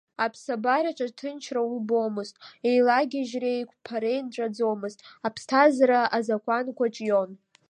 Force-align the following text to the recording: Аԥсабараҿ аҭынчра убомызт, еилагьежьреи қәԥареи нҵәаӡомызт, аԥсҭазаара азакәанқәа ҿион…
Аԥсабараҿ 0.23 0.99
аҭынчра 1.07 1.61
убомызт, 1.75 2.35
еилагьежьреи 2.69 3.67
қәԥареи 3.71 4.19
нҵәаӡомызт, 4.25 4.99
аԥсҭазаара 5.27 6.01
азакәанқәа 6.17 6.87
ҿион… 6.95 7.29